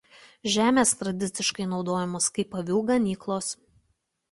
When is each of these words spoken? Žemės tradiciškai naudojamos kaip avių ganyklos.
Žemės 0.53 0.93
tradiciškai 1.01 1.67
naudojamos 1.75 2.31
kaip 2.39 2.59
avių 2.63 2.83
ganyklos. 2.91 3.55